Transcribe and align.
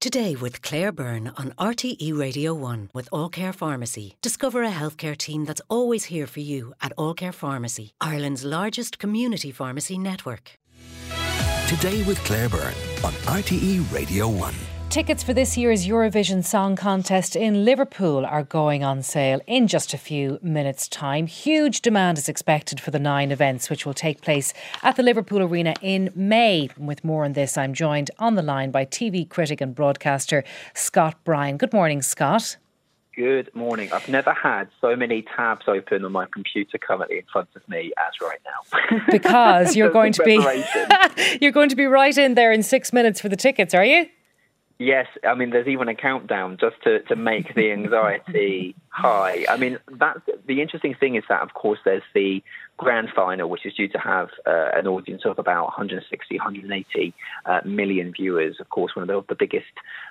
Today 0.00 0.36
with 0.36 0.62
Claire 0.62 0.92
Byrne 0.92 1.32
on 1.36 1.54
RTE 1.58 2.16
Radio 2.16 2.54
1 2.54 2.90
with 2.94 3.08
All 3.10 3.28
Care 3.28 3.52
Pharmacy. 3.52 4.14
Discover 4.22 4.62
a 4.62 4.70
healthcare 4.70 5.16
team 5.18 5.44
that's 5.44 5.60
always 5.68 6.04
here 6.04 6.28
for 6.28 6.38
you 6.38 6.72
at 6.80 6.92
All 6.96 7.14
Care 7.14 7.32
Pharmacy, 7.32 7.94
Ireland's 8.00 8.44
largest 8.44 9.00
community 9.00 9.50
pharmacy 9.50 9.98
network. 9.98 10.52
Today 11.66 12.04
with 12.04 12.18
Claire 12.18 12.48
Byrne 12.48 12.74
on 13.02 13.12
RTE 13.26 13.92
Radio 13.92 14.28
1. 14.28 14.77
Tickets 14.90 15.22
for 15.22 15.34
this 15.34 15.58
year's 15.58 15.86
Eurovision 15.86 16.42
Song 16.42 16.74
Contest 16.74 17.36
in 17.36 17.66
Liverpool 17.66 18.24
are 18.24 18.42
going 18.42 18.82
on 18.82 19.02
sale 19.02 19.38
in 19.46 19.68
just 19.68 19.92
a 19.92 19.98
few 19.98 20.38
minutes' 20.40 20.88
time. 20.88 21.26
Huge 21.26 21.82
demand 21.82 22.16
is 22.16 22.26
expected 22.26 22.80
for 22.80 22.90
the 22.90 22.98
nine 22.98 23.30
events, 23.30 23.68
which 23.68 23.84
will 23.84 23.92
take 23.92 24.22
place 24.22 24.54
at 24.82 24.96
the 24.96 25.02
Liverpool 25.02 25.42
Arena 25.42 25.74
in 25.82 26.10
May. 26.14 26.70
With 26.78 27.04
more 27.04 27.26
on 27.26 27.34
this, 27.34 27.58
I'm 27.58 27.74
joined 27.74 28.10
on 28.18 28.34
the 28.34 28.42
line 28.42 28.70
by 28.70 28.86
TV 28.86 29.28
critic 29.28 29.60
and 29.60 29.74
broadcaster 29.74 30.42
Scott 30.72 31.22
Bryan. 31.22 31.58
Good 31.58 31.74
morning, 31.74 32.00
Scott. 32.00 32.56
Good 33.14 33.54
morning. 33.54 33.92
I've 33.92 34.08
never 34.08 34.32
had 34.32 34.70
so 34.80 34.96
many 34.96 35.20
tabs 35.36 35.66
open 35.68 36.02
on 36.02 36.12
my 36.12 36.24
computer 36.32 36.78
currently 36.78 37.18
in 37.18 37.24
front 37.30 37.50
of 37.54 37.68
me 37.68 37.92
as 37.98 38.14
right 38.22 38.40
now. 38.42 39.00
Because 39.10 39.76
you're 39.76 39.90
going 39.90 40.14
to 40.14 40.22
be 40.24 40.36
you're 41.42 41.52
going 41.52 41.68
to 41.68 41.76
be 41.76 41.84
right 41.84 42.16
in 42.16 42.36
there 42.36 42.52
in 42.52 42.62
six 42.62 42.90
minutes 42.90 43.20
for 43.20 43.28
the 43.28 43.36
tickets, 43.36 43.74
are 43.74 43.84
you? 43.84 44.06
Yes, 44.80 45.08
I 45.28 45.34
mean, 45.34 45.50
there's 45.50 45.66
even 45.66 45.88
a 45.88 45.94
countdown 45.94 46.56
just 46.60 46.76
to, 46.84 47.00
to 47.00 47.16
make 47.16 47.52
the 47.56 47.72
anxiety 47.72 48.76
high. 48.90 49.44
I 49.48 49.56
mean, 49.56 49.78
that's 49.90 50.20
the 50.46 50.62
interesting 50.62 50.94
thing 50.94 51.16
is 51.16 51.24
that, 51.28 51.42
of 51.42 51.52
course, 51.52 51.80
there's 51.84 52.04
the 52.14 52.44
grand 52.76 53.08
final, 53.14 53.50
which 53.50 53.66
is 53.66 53.74
due 53.74 53.88
to 53.88 53.98
have 53.98 54.28
uh, 54.46 54.70
an 54.74 54.86
audience 54.86 55.22
of 55.24 55.40
about 55.40 55.64
160, 55.64 56.36
180 56.36 57.14
uh, 57.44 57.60
million 57.64 58.12
viewers. 58.12 58.58
Of 58.60 58.70
course, 58.70 58.94
one 58.94 59.02
of 59.02 59.26
the, 59.26 59.34
the 59.34 59.36
biggest 59.36 59.66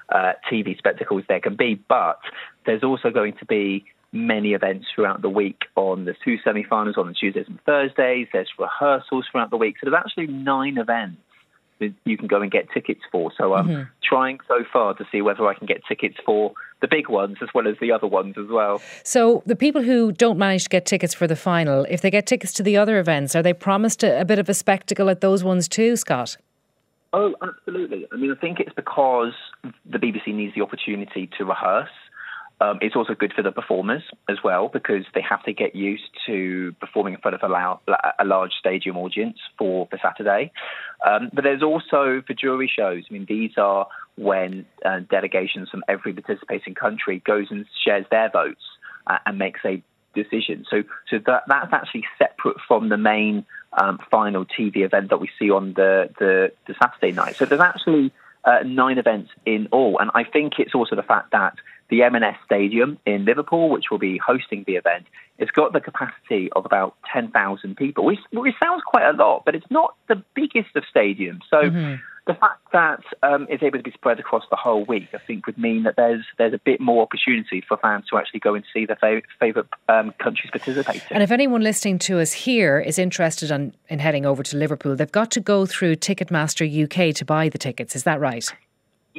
uh, 0.09 0.33
TV 0.51 0.77
spectacles 0.77 1.23
there 1.29 1.39
can 1.39 1.55
be. 1.55 1.75
But 1.75 2.19
there's 2.65 2.83
also 2.83 3.09
going 3.09 3.37
to 3.37 3.45
be 3.45 3.85
many 4.11 4.53
events 4.53 4.87
throughout 4.93 5.21
the 5.21 5.29
week 5.29 5.63
on 5.77 6.03
the 6.03 6.15
two 6.25 6.39
semi-finals 6.43 6.97
on 6.97 7.07
the 7.07 7.13
Tuesdays 7.13 7.47
and 7.47 7.61
Thursdays. 7.63 8.27
There's 8.33 8.49
rehearsals 8.59 9.27
throughout 9.31 9.49
the 9.49 9.57
week. 9.57 9.75
So 9.79 9.89
there's 9.89 10.03
actually 10.05 10.27
nine 10.27 10.77
events 10.77 11.21
that 11.79 11.93
you 12.05 12.17
can 12.17 12.27
go 12.27 12.41
and 12.41 12.51
get 12.51 12.71
tickets 12.73 13.01
for. 13.11 13.31
So 13.37 13.53
I'm 13.53 13.67
mm-hmm. 13.67 13.83
Trying 14.07 14.39
so 14.47 14.63
far 14.71 14.93
to 14.95 15.05
see 15.11 15.21
whether 15.21 15.47
I 15.47 15.53
can 15.53 15.67
get 15.67 15.81
tickets 15.87 16.17
for 16.25 16.53
the 16.81 16.87
big 16.87 17.09
ones 17.09 17.37
as 17.41 17.49
well 17.53 17.67
as 17.67 17.75
the 17.81 17.91
other 17.91 18.07
ones 18.07 18.35
as 18.37 18.47
well. 18.49 18.81
So 19.03 19.43
the 19.45 19.55
people 19.55 19.81
who 19.81 20.11
don't 20.11 20.37
manage 20.37 20.63
to 20.63 20.69
get 20.69 20.85
tickets 20.85 21.13
for 21.13 21.27
the 21.27 21.35
final, 21.35 21.85
if 21.89 22.01
they 22.01 22.11
get 22.11 22.25
tickets 22.25 22.53
to 22.53 22.63
the 22.63 22.77
other 22.77 22.99
events, 22.99 23.35
are 23.35 23.43
they 23.43 23.53
promised 23.53 24.03
a, 24.03 24.21
a 24.21 24.25
bit 24.25 24.39
of 24.39 24.49
a 24.49 24.53
spectacle 24.53 25.09
at 25.09 25.21
those 25.21 25.43
ones 25.43 25.67
too, 25.67 25.95
Scott? 25.95 26.37
Oh, 27.13 27.33
absolutely. 27.41 28.05
I 28.11 28.17
mean, 28.17 28.31
I 28.31 28.35
think 28.39 28.59
it's 28.59 28.73
because 28.75 29.33
the 29.85 29.97
BBC 29.97 30.33
needs 30.33 30.53
the 30.55 30.61
opportunity 30.61 31.29
to 31.37 31.45
rehearse 31.45 31.89
um, 32.59 32.79
it's 32.81 32.95
also 32.95 33.13
good 33.13 33.33
for 33.33 33.43
the 33.43 33.51
performers 33.51 34.01
as 34.27 34.37
well 34.43 34.67
because 34.67 35.05
they 35.13 35.21
have 35.21 35.43
to 35.43 35.53
get 35.53 35.75
used 35.75 36.09
to 36.25 36.73
performing 36.79 37.13
in 37.13 37.19
front 37.19 37.35
of 37.35 37.43
a, 37.43 37.79
a 38.19 38.25
large 38.25 38.53
stadium 38.59 38.97
audience 38.97 39.37
for 39.57 39.87
the 39.91 39.99
Saturday. 40.01 40.51
Um, 41.05 41.29
but 41.31 41.43
there's 41.43 41.61
also 41.61 42.23
for 42.25 42.33
jury 42.33 42.71
shows. 42.73 43.03
I 43.09 43.13
mean, 43.13 43.25
these 43.29 43.51
are 43.57 43.87
when 44.15 44.65
uh, 44.83 45.01
delegations 45.09 45.69
from 45.69 45.83
every 45.87 46.13
participating 46.13 46.73
country 46.73 47.21
goes 47.25 47.47
and 47.51 47.67
shares 47.85 48.05
their 48.09 48.29
votes 48.29 48.63
uh, 49.05 49.19
and 49.27 49.37
makes 49.37 49.59
a 49.63 49.83
decision. 50.15 50.65
So, 50.67 50.83
so 51.11 51.19
that 51.27 51.43
that's 51.47 51.71
actually 51.71 52.05
separate 52.17 52.57
from 52.67 52.89
the 52.89 52.97
main 52.97 53.45
um, 53.73 53.99
final 54.09 54.45
TV 54.45 54.77
event 54.77 55.11
that 55.11 55.19
we 55.19 55.29
see 55.37 55.51
on 55.51 55.73
the, 55.73 56.09
the, 56.17 56.51
the 56.65 56.73
Saturday 56.81 57.11
night. 57.11 57.35
So 57.35 57.45
there's 57.45 57.61
actually 57.61 58.11
uh, 58.43 58.63
nine 58.65 58.97
events 58.97 59.29
in 59.45 59.67
all, 59.71 59.99
and 59.99 60.09
I 60.15 60.23
think 60.23 60.53
it's 60.57 60.73
also 60.73 60.95
the 60.95 61.03
fact 61.03 61.31
that 61.31 61.53
the 61.89 62.03
M&S 62.03 62.35
Stadium 62.45 62.97
in 63.05 63.25
Liverpool, 63.25 63.69
which 63.69 63.85
will 63.89 63.99
be 63.99 64.17
hosting 64.17 64.63
the 64.67 64.75
event, 64.75 65.05
it's 65.37 65.51
got 65.51 65.73
the 65.73 65.79
capacity 65.79 66.49
of 66.55 66.65
about 66.65 66.95
10,000 67.13 67.77
people, 67.77 68.05
which, 68.05 68.19
which, 68.31 68.55
sounds 68.61 68.81
quite 68.85 69.07
a 69.07 69.13
lot, 69.13 69.43
but 69.45 69.55
it's 69.55 69.69
not 69.69 69.95
the 70.07 70.21
biggest 70.35 70.75
of 70.75 70.83
stadiums. 70.93 71.41
So 71.49 71.57
mm-hmm. 71.57 71.95
the 72.25 72.33
fact 72.33 72.61
that 72.73 73.03
um, 73.21 73.45
it's 73.49 73.61
able 73.61 73.77
to 73.77 73.83
be 73.83 73.91
spread 73.91 74.19
across 74.19 74.43
the 74.49 74.55
whole 74.55 74.83
week, 74.85 75.09
I 75.13 75.19
think, 75.19 75.45
would 75.45 75.57
mean 75.57 75.83
that 75.83 75.95
there's 75.95 76.25
there's 76.37 76.53
a 76.53 76.57
bit 76.57 76.81
more 76.81 77.03
opportunity 77.03 77.63
for 77.67 77.77
fans 77.77 78.05
to 78.09 78.17
actually 78.17 78.39
go 78.39 78.55
and 78.55 78.65
see 78.73 78.85
their 78.85 78.95
fav- 78.95 79.21
favourite 79.39 79.67
um, 79.87 80.11
countries 80.19 80.49
participating. 80.51 81.01
And 81.11 81.21
if 81.21 81.31
anyone 81.31 81.61
listening 81.61 81.99
to 81.99 82.19
us 82.19 82.33
here 82.33 82.79
is 82.79 82.97
interested 82.97 83.51
in, 83.51 83.75
in 83.89 83.99
heading 83.99 84.25
over 84.25 84.41
to 84.41 84.57
Liverpool, 84.57 84.95
they've 84.95 85.11
got 85.11 85.29
to 85.31 85.39
go 85.39 85.67
through 85.67 85.97
Ticketmaster 85.97 86.65
UK 86.65 87.15
to 87.15 87.25
buy 87.25 87.47
the 87.47 87.59
tickets. 87.59 87.95
Is 87.95 88.03
that 88.03 88.19
right? 88.19 88.51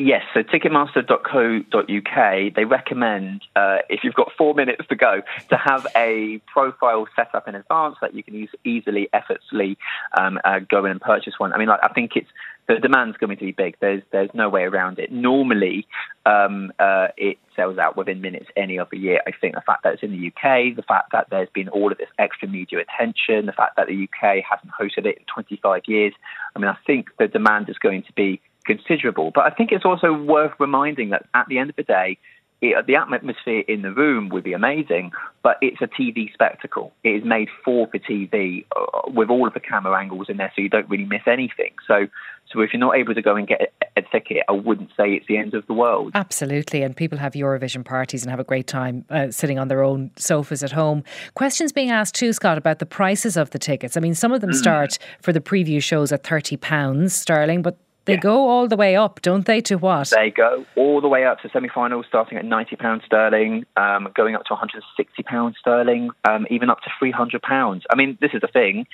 Yes, 0.01 0.23
so 0.33 0.45
Ticketmaster.co.uk, 0.45 2.55
they 2.55 2.65
recommend, 2.65 3.43
uh, 3.57 3.79
if 3.91 4.05
you've 4.05 4.15
got 4.15 4.31
four 4.39 4.55
minutes 4.55 4.87
to 4.91 4.95
go, 4.95 5.23
to 5.51 5.57
have 5.57 5.89
a 5.97 6.41
profile 6.47 7.09
set 7.17 7.35
up 7.35 7.49
in 7.49 7.57
advance 7.57 7.97
that 8.01 8.15
you 8.15 8.23
can 8.23 8.35
use 8.35 8.51
easily, 8.65 9.09
effortlessly 9.13 9.77
um, 10.17 10.39
uh, 10.45 10.61
go 10.61 10.85
in 10.85 10.93
and 10.93 11.01
purchase 11.01 11.35
one. 11.39 11.53
I 11.53 11.59
mean, 11.59 11.67
like, 11.67 11.81
I 11.83 11.89
think 11.89 12.13
it's 12.15 12.29
the 12.69 12.77
demand's 12.77 13.17
going 13.17 13.37
to 13.37 13.45
be 13.45 13.51
big. 13.51 13.77
There's 13.81 14.03
there's 14.13 14.31
no 14.35 14.49
way 14.49 14.65
around 14.65 14.99
it. 14.99 15.11
Normally, 15.11 15.87
um, 16.27 16.71
uh, 16.79 17.09
it 17.17 17.39
sells 17.57 17.79
out 17.79 17.97
within 17.97 18.21
minutes 18.21 18.47
any 18.57 18.79
other 18.79 18.95
year. 18.95 19.21
I 19.27 19.33
think 19.33 19.55
the 19.55 19.63
fact 19.63 19.83
that 19.83 19.95
it's 19.95 20.03
in 20.03 20.13
the 20.13 20.29
UK, 20.29 20.77
the 20.77 20.85
fact 20.87 21.13
that 21.13 21.29
there's 21.31 21.49
been 21.53 21.71
all 21.71 21.91
of 21.91 21.99
this 21.99 22.11
extra 22.19 22.47
media 22.47 22.79
attention, 22.81 23.47
the 23.47 23.53
fact 23.53 23.77
that 23.77 23.89
the 23.89 24.05
UK 24.05 24.45
hasn't 24.49 24.73
hosted 24.79 25.07
it 25.07 25.19
in 25.19 25.25
25 25.33 25.83
years. 25.87 26.13
I 26.55 26.59
mean, 26.61 26.69
I 26.69 26.77
think 26.87 27.09
the 27.19 27.27
demand 27.27 27.69
is 27.69 27.79
going 27.79 28.03
to 28.03 28.13
be 28.13 28.41
considerable. 28.69 29.33
But 29.35 29.47
I 29.47 29.51
think 29.51 29.73
it's 29.73 29.85
also 29.85 30.13
worth 30.13 30.53
reminding 30.61 31.11
that 31.11 31.27
at 31.35 31.47
the 31.49 31.59
end 31.59 31.71
of 31.71 31.77
the 31.77 31.83
day, 31.83 32.19
it, 32.61 32.87
the 32.87 32.97
atmosphere 32.97 33.63
in 33.69 33.83
the 33.83 33.93
room 33.93 34.31
would 34.31 34.43
be 34.43 34.53
amazing, 34.53 35.13
but 35.43 35.59
it's 35.63 35.81
a 35.81 35.87
TV 35.87 36.33
spectacle. 36.33 36.93
It 37.05 37.11
is 37.11 37.25
made 37.25 37.49
for 37.65 37.87
for 37.87 37.99
TV 37.99 38.67
uh, 38.77 39.11
with 39.13 39.31
all 39.31 39.47
of 39.47 39.55
the 39.55 39.61
camera 39.61 39.97
angles 39.97 40.29
in 40.29 40.39
there, 40.39 40.53
so 40.57 40.63
you 40.63 40.69
don't 40.69 40.89
really 40.89 41.05
miss 41.05 41.23
anything. 41.27 41.75
So, 41.87 42.09
so 42.53 42.61
if 42.61 42.73
you're 42.73 42.81
not 42.81 42.97
able 42.97 43.15
to 43.15 43.23
go 43.23 43.37
and 43.37 43.47
get 43.47 43.61
a, 43.61 44.01
a 44.01 44.03
ticket, 44.03 44.43
I 44.49 44.53
wouldn't 44.53 44.91
say 44.97 45.13
it's 45.13 45.27
the 45.29 45.37
end 45.37 45.55
of 45.55 45.69
the 45.69 45.73
world. 45.73 46.13
Absolutely, 46.17 46.83
and 46.83 46.97
people 46.97 47.19
have 47.19 47.35
Eurovision 47.35 47.85
parties 47.85 48.23
and 48.23 48.31
have 48.31 48.41
a 48.41 48.45
great 48.45 48.67
time 48.67 49.05
uh, 49.09 49.31
sitting 49.31 49.61
on 49.61 49.69
their 49.69 49.85
own 49.85 50.11
sofas 50.17 50.65
at 50.65 50.73
home. 50.73 51.05
Questions 51.35 51.73
being 51.73 51.91
asked 51.91 52.17
too, 52.17 52.33
Scott, 52.33 52.59
about 52.59 52.81
the 52.81 52.87
prices 52.87 53.37
of 53.37 53.51
the 53.51 53.59
tickets. 53.61 53.97
I 53.97 54.01
mean, 54.01 54.15
some 54.15 54.33
of 54.33 54.41
them 54.41 54.51
mm. 54.51 54.57
start 54.57 54.99
for 55.23 55.33
the 55.33 55.41
preview 55.41 55.81
shows 55.81 56.11
at 56.11 56.25
thirty 56.25 56.57
pounds 56.57 57.15
sterling, 57.15 57.63
but 57.63 57.77
they 58.09 58.15
yeah. 58.15 58.21
go 58.21 58.49
all 58.49 58.67
the 58.67 58.77
way 58.77 58.97
up, 58.97 59.21
don't 59.21 59.45
they, 59.45 59.61
to 59.61 59.77
what? 59.77 60.09
They 60.09 60.31
go 60.31 60.65
all 60.77 61.03
the 61.03 61.09
way 61.09 61.27
up 61.27 61.41
to 61.41 61.51
semi 61.51 61.69
finals, 61.69 62.07
starting 62.09 62.39
at 62.39 62.45
£90 62.47 63.05
sterling, 63.05 63.67
um, 63.77 64.09
going 64.15 64.35
up 64.35 64.45
to 64.47 64.55
£160 64.55 65.55
sterling, 65.57 66.09
um, 66.27 66.47
even 66.49 66.71
up 66.71 66.81
to 66.81 66.91
£300. 67.03 67.83
I 67.91 67.95
mean, 67.97 68.17
this 68.19 68.31
is 68.33 68.41
the 68.41 68.47
thing. 68.47 68.87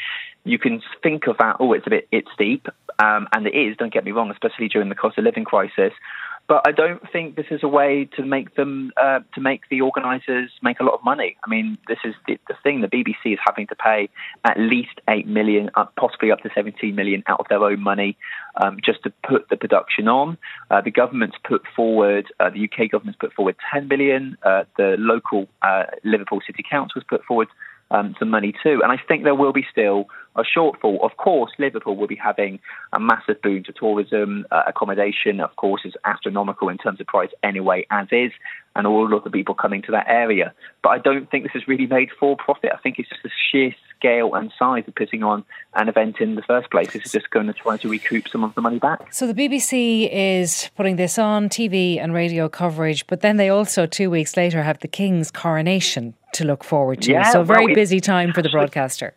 You 0.42 0.58
can 0.58 0.82
think 1.00 1.28
of 1.28 1.38
that, 1.38 1.58
oh, 1.60 1.74
it's 1.74 1.86
a 1.86 1.90
bit, 1.90 2.08
it's 2.10 2.26
steep. 2.34 2.66
Um, 2.98 3.28
and 3.32 3.46
it 3.46 3.54
is, 3.54 3.76
don't 3.76 3.92
get 3.92 4.04
me 4.04 4.10
wrong, 4.10 4.32
especially 4.32 4.66
during 4.66 4.88
the 4.88 4.96
cost 4.96 5.16
of 5.16 5.22
living 5.22 5.44
crisis. 5.44 5.92
But 6.46 6.66
I 6.66 6.72
don't 6.72 7.00
think 7.10 7.36
this 7.36 7.46
is 7.50 7.62
a 7.62 7.68
way 7.68 8.06
to 8.16 8.22
make 8.22 8.54
them 8.54 8.92
uh, 9.00 9.20
to 9.34 9.40
make 9.40 9.62
the 9.70 9.80
organisers 9.80 10.50
make 10.62 10.78
a 10.78 10.84
lot 10.84 10.92
of 10.92 11.02
money. 11.02 11.38
I 11.42 11.48
mean, 11.48 11.78
this 11.88 11.96
is 12.04 12.14
the, 12.26 12.38
the, 12.48 12.54
thing. 12.62 12.82
The 12.82 12.88
BBC 12.88 13.32
is 13.32 13.38
having 13.46 13.66
to 13.68 13.74
pay 13.74 14.10
at 14.44 14.58
least 14.58 15.00
eight 15.08 15.26
million, 15.26 15.70
uh, 15.74 15.86
possibly 15.98 16.30
up 16.30 16.40
to 16.40 16.50
seventeen 16.54 16.96
million, 16.96 17.22
out 17.28 17.40
of 17.40 17.46
their 17.48 17.64
own 17.64 17.80
money 17.80 18.18
um, 18.62 18.78
just 18.84 19.02
to 19.02 19.12
put 19.26 19.48
the 19.48 19.56
production 19.56 20.08
on. 20.08 20.38
Uh, 20.70 20.80
the 20.80 20.90
government's 20.90 21.36
put 21.44 21.62
forward, 21.74 22.26
uh, 22.40 22.50
the 22.50 22.64
UK 22.64 22.90
government's 22.90 23.18
put 23.18 23.32
forward 23.32 23.56
ten 23.72 23.88
million. 23.88 24.36
Uh, 24.42 24.64
the 24.76 24.96
local 24.98 25.48
uh, 25.62 25.84
Liverpool 26.04 26.40
City 26.46 26.64
Council 26.68 27.00
has 27.00 27.04
put 27.08 27.24
forward 27.24 27.48
um, 27.90 28.14
some 28.18 28.30
money 28.30 28.54
too. 28.62 28.80
And 28.82 28.90
I 28.90 28.96
think 29.08 29.24
there 29.24 29.34
will 29.34 29.52
be 29.52 29.66
still 29.70 30.06
a 30.36 30.42
shortfall. 30.42 31.04
Of 31.04 31.16
course, 31.16 31.52
Liverpool 31.58 31.96
will 31.96 32.06
be 32.06 32.16
having 32.16 32.58
a 32.92 33.00
massive 33.00 33.40
boon 33.42 33.64
to 33.64 33.72
tourism. 33.72 34.46
Uh, 34.50 34.62
accommodation, 34.66 35.40
of 35.40 35.54
course, 35.56 35.82
is 35.84 35.94
astronomical 36.04 36.68
in 36.68 36.78
terms 36.78 37.00
of 37.00 37.06
price 37.06 37.30
anyway, 37.42 37.86
as 37.90 38.08
is, 38.10 38.32
and 38.76 38.86
all 38.86 39.14
of 39.14 39.24
the 39.24 39.30
people 39.30 39.54
coming 39.54 39.82
to 39.82 39.92
that 39.92 40.06
area. 40.08 40.52
But 40.82 40.90
I 40.90 40.98
don't 40.98 41.30
think 41.30 41.44
this 41.44 41.54
is 41.54 41.68
really 41.68 41.86
made 41.86 42.10
for 42.18 42.36
profit. 42.36 42.70
I 42.72 42.78
think 42.78 42.98
it's 42.98 43.08
just 43.08 43.22
the 43.22 43.30
sheer 43.50 43.74
scale 43.96 44.34
and 44.34 44.52
size 44.58 44.84
of 44.86 44.94
putting 44.94 45.22
on 45.22 45.44
an 45.74 45.88
event 45.88 46.16
in 46.20 46.34
the 46.34 46.42
first 46.42 46.70
place. 46.70 46.92
This 46.92 47.06
is 47.06 47.12
just 47.12 47.30
going 47.30 47.46
to 47.46 47.52
try 47.52 47.76
to 47.78 47.88
recoup 47.88 48.28
some 48.28 48.44
of 48.44 48.54
the 48.54 48.60
money 48.60 48.78
back. 48.78 49.12
So 49.12 49.26
the 49.26 49.34
BBC 49.34 50.08
is 50.12 50.70
putting 50.76 50.96
this 50.96 51.18
on 51.18 51.48
TV 51.48 51.98
and 51.98 52.12
radio 52.12 52.48
coverage, 52.48 53.06
but 53.06 53.20
then 53.20 53.36
they 53.36 53.48
also, 53.48 53.86
two 53.86 54.10
weeks 54.10 54.36
later, 54.36 54.62
have 54.62 54.80
the 54.80 54.88
King's 54.88 55.30
coronation 55.30 56.14
to 56.34 56.44
look 56.44 56.64
forward 56.64 57.02
to. 57.02 57.12
Yeah, 57.12 57.30
so 57.30 57.42
a 57.42 57.44
very 57.44 57.66
well, 57.66 57.74
busy 57.74 58.00
time 58.00 58.32
for 58.32 58.42
the 58.42 58.50
broadcaster. 58.50 59.14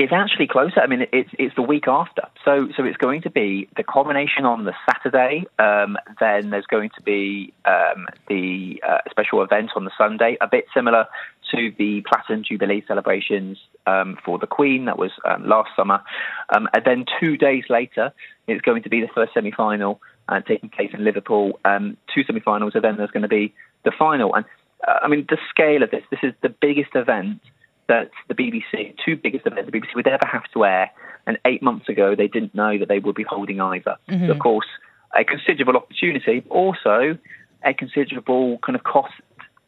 It's 0.00 0.14
actually 0.14 0.46
closer. 0.46 0.80
I 0.80 0.86
mean, 0.86 1.06
it's 1.12 1.28
it's 1.38 1.54
the 1.56 1.62
week 1.62 1.86
after. 1.86 2.22
So 2.42 2.68
so 2.74 2.84
it's 2.84 2.96
going 2.96 3.20
to 3.20 3.30
be 3.30 3.68
the 3.76 3.82
coronation 3.82 4.46
on 4.46 4.64
the 4.64 4.72
Saturday. 4.88 5.44
Um, 5.58 5.98
then 6.18 6.48
there's 6.48 6.64
going 6.64 6.88
to 6.96 7.02
be 7.02 7.52
um, 7.66 8.06
the 8.26 8.82
uh, 8.82 9.00
special 9.10 9.42
event 9.42 9.72
on 9.76 9.84
the 9.84 9.90
Sunday, 9.98 10.38
a 10.40 10.48
bit 10.48 10.64
similar 10.72 11.04
to 11.50 11.74
the 11.76 12.02
Platinum 12.08 12.44
Jubilee 12.48 12.82
celebrations 12.88 13.58
um, 13.86 14.16
for 14.24 14.38
the 14.38 14.46
Queen 14.46 14.86
that 14.86 14.96
was 14.96 15.10
um, 15.26 15.46
last 15.46 15.68
summer. 15.76 16.00
Um, 16.48 16.66
and 16.72 16.82
then 16.86 17.04
two 17.20 17.36
days 17.36 17.64
later, 17.68 18.10
it's 18.46 18.62
going 18.62 18.82
to 18.84 18.88
be 18.88 19.02
the 19.02 19.08
first 19.14 19.34
semi-final 19.34 20.00
uh, 20.30 20.40
taking 20.40 20.70
place 20.70 20.92
in 20.94 21.04
Liverpool. 21.04 21.60
Um, 21.66 21.98
two 22.14 22.24
semi-finals, 22.24 22.72
and 22.74 22.82
then 22.82 22.96
there's 22.96 23.10
going 23.10 23.28
to 23.28 23.28
be 23.28 23.52
the 23.84 23.92
final. 23.98 24.34
And 24.34 24.46
uh, 24.88 25.00
I 25.02 25.08
mean, 25.08 25.26
the 25.28 25.36
scale 25.50 25.82
of 25.82 25.90
this. 25.90 26.04
This 26.10 26.20
is 26.22 26.32
the 26.40 26.48
biggest 26.48 26.92
event 26.94 27.42
that 27.90 28.10
the 28.28 28.34
BBC, 28.34 28.94
two 29.04 29.16
biggest 29.16 29.46
events 29.46 29.68
the 29.70 29.76
BBC 29.76 29.94
would 29.96 30.06
ever 30.06 30.26
have 30.30 30.44
to 30.54 30.64
air. 30.64 30.90
And 31.26 31.38
eight 31.44 31.62
months 31.62 31.88
ago, 31.88 32.14
they 32.14 32.28
didn't 32.28 32.54
know 32.54 32.78
that 32.78 32.88
they 32.88 33.00
would 33.00 33.16
be 33.16 33.24
holding 33.24 33.60
either. 33.60 33.96
Mm-hmm. 34.08 34.26
So 34.26 34.32
of 34.32 34.38
course, 34.38 34.66
a 35.14 35.24
considerable 35.24 35.76
opportunity, 35.76 36.40
but 36.40 36.54
also 36.54 37.18
a 37.64 37.74
considerable 37.74 38.58
kind 38.58 38.76
of 38.76 38.84
cost 38.84 39.12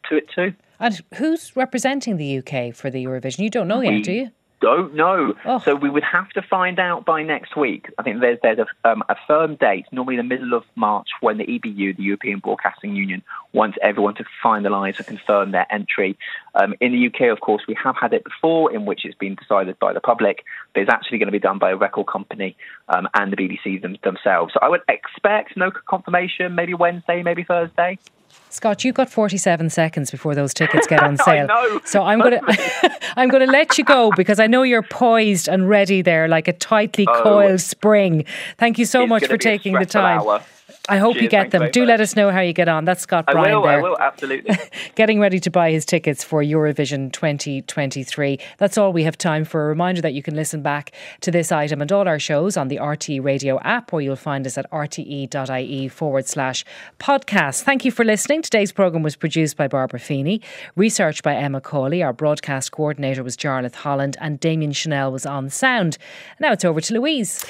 to 0.09 0.17
it 0.17 0.29
too. 0.33 0.53
And 0.79 1.01
who's 1.15 1.55
representing 1.55 2.17
the 2.17 2.39
UK 2.39 2.73
for 2.73 2.89
the 2.89 3.05
Eurovision? 3.05 3.39
You 3.39 3.49
don't 3.49 3.67
know 3.67 3.79
we, 3.79 3.89
yet, 3.89 4.03
do 4.03 4.11
you? 4.13 4.31
Don't 4.63 4.95
know. 4.95 5.33
Oh. 5.43 5.59
So 5.59 5.75
we 5.75 5.89
would 5.89 6.05
have 6.05 6.29
to 6.29 6.41
find 6.41 6.79
out 6.79 7.03
by 7.05 7.21
next 7.21 7.57
week. 7.57 7.89
I 7.97 8.03
think 8.03 8.21
there's 8.21 8.39
there's 8.41 8.59
a, 8.59 8.89
um, 8.89 9.03
a 9.09 9.15
firm 9.27 9.55
date, 9.55 9.85
normally 9.91 10.15
the 10.15 10.23
middle 10.23 10.53
of 10.53 10.63
March, 10.75 11.09
when 11.19 11.37
the 11.37 11.45
EBU, 11.45 11.97
the 11.97 12.03
European 12.03 12.39
Broadcasting 12.39 12.95
Union, 12.95 13.21
wants 13.51 13.77
everyone 13.81 14.15
to 14.15 14.23
finalise 14.43 14.97
and 14.97 15.05
confirm 15.05 15.51
their 15.51 15.67
entry. 15.69 16.17
Um, 16.55 16.75
in 16.79 16.93
the 16.93 17.07
UK, 17.07 17.29
of 17.29 17.41
course, 17.41 17.63
we 17.67 17.75
have 17.83 17.97
had 17.99 18.13
it 18.13 18.23
before, 18.23 18.73
in 18.73 18.85
which 18.85 19.03
it's 19.03 19.17
been 19.17 19.35
decided 19.35 19.77
by 19.79 19.91
the 19.91 19.99
public, 19.99 20.45
but 20.73 20.81
it's 20.81 20.91
actually 20.91 21.17
going 21.17 21.27
to 21.27 21.33
be 21.33 21.39
done 21.39 21.59
by 21.59 21.71
a 21.71 21.75
record 21.75 22.07
company 22.07 22.55
um, 22.87 23.09
and 23.13 23.33
the 23.33 23.37
BBC 23.37 23.81
them, 23.81 23.97
themselves. 24.01 24.53
So 24.53 24.59
I 24.61 24.69
would 24.69 24.81
expect 24.87 25.57
no 25.57 25.71
confirmation, 25.71 26.55
maybe 26.55 26.73
Wednesday, 26.73 27.21
maybe 27.21 27.43
Thursday. 27.43 27.99
Scott, 28.49 28.83
you've 28.83 28.95
got 28.95 29.09
47 29.09 29.69
seconds 29.71 30.11
before 30.11 30.35
those 30.35 30.53
tickets 30.53 30.85
get 30.85 31.01
on 31.01 31.17
sale. 31.25 31.47
so 31.85 32.03
I'm 32.03 32.19
going 32.19 32.39
to 32.45 32.99
I'm 33.17 33.29
going 33.29 33.45
to 33.45 33.51
let 33.51 33.77
you 33.77 33.83
go 33.83 34.11
because 34.15 34.39
I 34.39 34.47
know 34.47 34.63
you're 34.63 34.83
poised 34.83 35.47
and 35.47 35.67
ready 35.67 36.01
there 36.01 36.27
like 36.27 36.47
a 36.47 36.53
tightly 36.53 37.05
oh, 37.07 37.21
coiled 37.23 37.61
spring. 37.61 38.25
Thank 38.57 38.77
you 38.77 38.85
so 38.85 39.07
much 39.07 39.25
for 39.25 39.37
taking 39.37 39.73
the 39.73 39.85
time. 39.85 40.19
Hour. 40.19 40.43
I 40.89 40.97
hope 40.97 41.13
Cheers, 41.13 41.23
you 41.23 41.29
get 41.29 41.51
them. 41.51 41.71
Do 41.71 41.81
much. 41.81 41.87
let 41.87 42.01
us 42.01 42.15
know 42.17 42.29
how 42.29 42.41
you 42.41 42.51
get 42.51 42.67
on. 42.67 42.83
That's 42.83 43.01
Scott 43.01 43.23
I 43.29 43.31
Bryan 43.31 43.55
will, 43.55 43.63
there. 43.63 43.79
I 43.79 43.81
will, 43.81 43.97
absolutely. 43.99 44.53
Getting 44.95 45.17
ready 45.17 45.39
to 45.39 45.49
buy 45.49 45.71
his 45.71 45.85
tickets 45.85 46.25
for 46.25 46.43
Eurovision 46.43 47.09
2023. 47.13 48.37
That's 48.57 48.77
all 48.77 48.91
we 48.91 49.03
have 49.03 49.17
time 49.17 49.45
for. 49.45 49.63
A 49.63 49.67
reminder 49.67 50.01
that 50.01 50.13
you 50.13 50.21
can 50.21 50.35
listen 50.35 50.61
back 50.61 50.91
to 51.21 51.31
this 51.31 51.53
item 51.53 51.81
and 51.81 51.89
all 51.89 52.05
our 52.05 52.19
shows 52.19 52.57
on 52.57 52.67
the 52.67 52.75
RTE 52.77 53.23
Radio 53.23 53.61
app, 53.61 53.93
or 53.93 54.01
you'll 54.01 54.17
find 54.17 54.45
us 54.45 54.57
at 54.57 54.69
rte.ie 54.71 55.87
forward 55.87 56.27
slash 56.27 56.65
podcast. 56.99 57.61
Thank 57.61 57.85
you 57.85 57.91
for 57.91 58.03
listening. 58.03 58.41
Today's 58.41 58.73
programme 58.73 59.03
was 59.03 59.15
produced 59.15 59.55
by 59.55 59.69
Barbara 59.69 60.01
Feeney, 60.01 60.41
research 60.75 61.23
by 61.23 61.33
Emma 61.33 61.61
Cawley. 61.61 62.03
Our 62.03 62.11
broadcast 62.11 62.73
coordinator 62.73 63.23
was 63.23 63.37
Jarlath 63.37 63.75
Holland, 63.75 64.17
and 64.19 64.37
Damien 64.37 64.73
Chanel 64.73 65.13
was 65.13 65.25
on 65.25 65.49
sound. 65.49 65.97
Now 66.41 66.51
it's 66.51 66.65
over 66.65 66.81
to 66.81 66.93
Louise. 66.93 67.45